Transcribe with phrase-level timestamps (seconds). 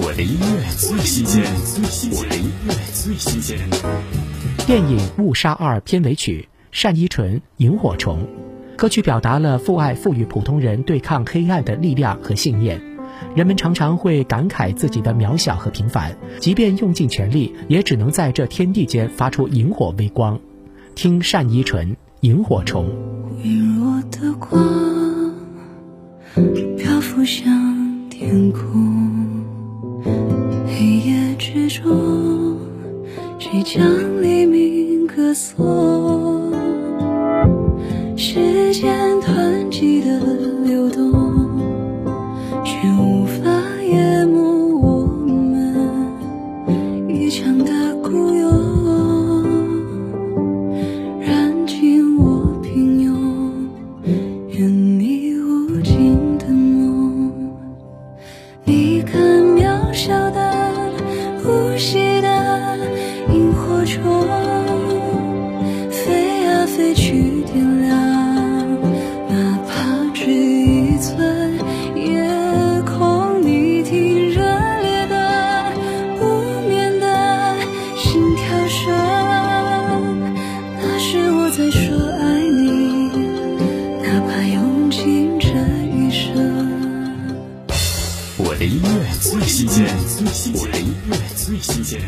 [0.00, 1.42] 我的音乐最新鲜，
[2.12, 3.58] 我的音乐最新鲜。
[4.64, 6.48] 电影《误杀二》片尾曲
[6.84, 8.20] 《单依纯萤火虫》，
[8.76, 12.80] 歌曲表达了父爱赋予普通人对抗黑暗的力量和信念。
[13.34, 20.38] 人们常常会感慨自己的渺小和平凡，即便用尽全力，也只能在这天地间发出萤火微光。
[20.94, 21.90] 听单依纯
[22.20, 22.86] 《萤火虫》。
[23.42, 25.34] 微弱的光，
[26.76, 28.97] 漂浮向天空。
[31.50, 32.58] 之中，
[33.38, 33.82] 谁将
[34.20, 36.52] 黎明歌颂？
[38.14, 40.20] 时间湍急的
[40.62, 41.10] 流动，
[42.62, 43.50] 却无法
[43.90, 44.38] 淹没
[44.76, 45.74] 我们
[47.08, 48.52] 一腔的孤勇，
[51.18, 53.10] 燃尽我平庸，
[54.50, 57.32] 愿你无尽的梦。
[58.66, 59.18] 你看
[64.38, 67.90] 虫，飞啊飞去，点亮
[69.28, 69.72] 哪怕
[70.14, 71.16] 只一寸
[71.96, 72.22] 夜
[72.84, 73.42] 空。
[73.42, 74.40] 你听热
[74.82, 75.14] 烈的
[76.20, 76.22] 无
[76.68, 77.56] 眠的
[77.96, 78.86] 心跳声，
[80.80, 83.10] 那是我在说爱你，
[84.02, 85.48] 哪怕用尽这
[85.96, 86.26] 一生。
[88.36, 88.88] 我的音乐
[89.20, 89.86] 最新鲜，
[90.54, 92.00] 我的音乐最新鲜。